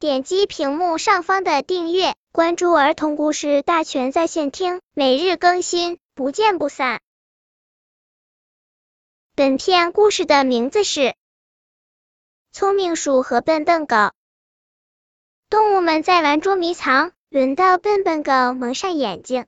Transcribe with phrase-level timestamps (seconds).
[0.00, 7.00] 点击屏幕上方的订阅，关注儿童故事大全在线听，每日更新，不见不散。
[9.34, 11.00] 本片故事的名字是
[12.52, 13.96] 《聪明鼠和笨笨狗》。
[15.50, 19.46] 动物们在玩捉迷藏，轮到笨笨狗蒙上眼睛。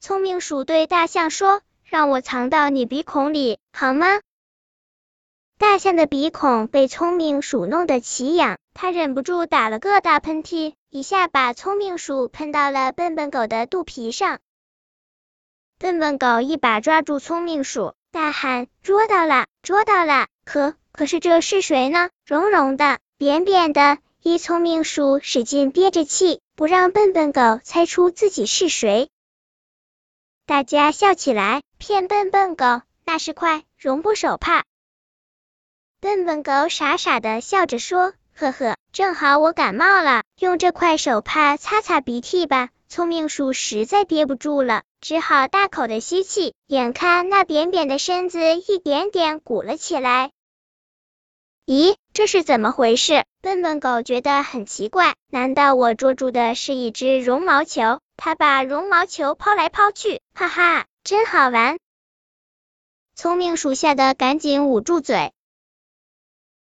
[0.00, 4.06] 聪明鼠对大象说：“让我藏到你鼻孔里，好吗？”
[5.60, 14.40] 大象的鼻孔被聪明鼠弄得奇痒，他忍不住打了个大喷嚏，一下把聪明鼠喷到了笨笨狗的肚皮上。
[15.78, 22.10] 笨笨狗一把抓住聪明鼠，大喊：“捉到了，捉到了！”可可是这是谁呢？
[22.24, 29.10] 绒绒的，扁扁的，一聪明鼠使劲憋着气，不让笨笨狗猜出自己是谁。
[30.46, 34.64] 大家笑起来，骗笨笨狗那是块绒布手帕。
[36.00, 50.30] 笨笨狗傻傻的笑着说：“呵呵，正好我感冒了，用这块手帕擦擦鼻涕吧。”聪明鼠实在憋不住了，只好大口的吸气，眼看那扁扁的身子一点点鼓了起来。
[51.64, 53.24] 咦，这是怎么回事？
[53.40, 58.00] 笨笨狗觉得很奇怪，难道我捉住的是一只绒毛球？
[58.18, 61.78] 它把绒毛球抛来抛去，哈哈，真好玩。
[63.14, 65.32] 聪明鼠吓得赶紧捂住嘴。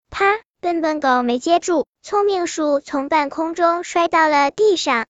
[0.09, 0.39] 啪！
[0.61, 5.07] 笨笨狗没接住，聪明鼠从半空中摔到了地上。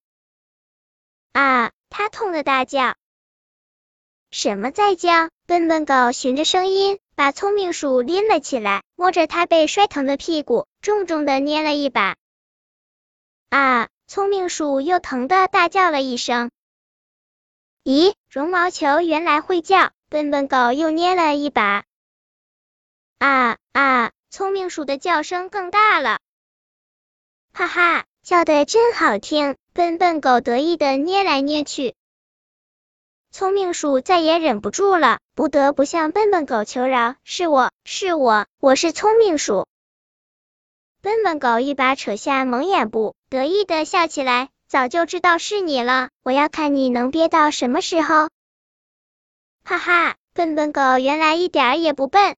[1.33, 1.71] 啊！
[1.89, 2.95] 它痛的大叫。
[4.31, 5.29] 什么在叫？
[5.47, 12.16] 笨笨狗循着声音把聪明鼠拎了起来，摸着它被摔疼的屁股，重重的捏了一把。
[13.49, 13.89] 啊！
[14.07, 16.49] 聪明鼠又疼的大叫了一声。
[17.83, 19.91] 咦，绒毛球原来会叫！
[20.07, 21.83] 笨笨狗又捏了一把。
[23.19, 24.11] 啊啊！
[24.32, 26.20] 聪明鼠的叫声更大了，
[27.52, 29.58] 哈哈，叫的真好听！
[29.74, 31.96] 笨笨狗得意的捏来捏去。
[33.34, 39.68] 聪明鼠再也忍不住了，不得不向笨笨狗求饶：“是我是我，我是聪明鼠。”
[41.03, 48.30] 笨笨狗一把扯下蒙眼布，得意的笑起来：“早就知道是你了，我要看你能憋到什么时候！”
[49.66, 52.38] 哈哈，笨笨狗原来一点也不笨。